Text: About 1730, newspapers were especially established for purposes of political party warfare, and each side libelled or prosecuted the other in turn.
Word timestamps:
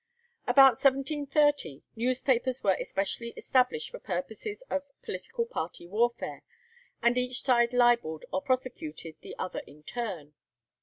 About 0.47 0.81
1730, 0.83 1.83
newspapers 1.95 2.63
were 2.63 2.75
especially 2.79 3.35
established 3.37 3.91
for 3.91 3.99
purposes 3.99 4.63
of 4.67 4.87
political 5.03 5.45
party 5.45 5.85
warfare, 5.85 6.41
and 7.03 7.19
each 7.19 7.43
side 7.43 7.71
libelled 7.71 8.25
or 8.33 8.41
prosecuted 8.41 9.17
the 9.21 9.35
other 9.37 9.59
in 9.67 9.83
turn. 9.83 10.33